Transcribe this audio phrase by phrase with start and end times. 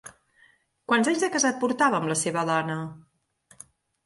[0.91, 2.79] Quants anys de casat portava amb la seva dona?